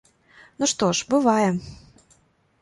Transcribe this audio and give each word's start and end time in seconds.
Ну, 0.63 0.69
што 0.71 0.89
ж, 0.99 1.07
бывае. 1.11 1.47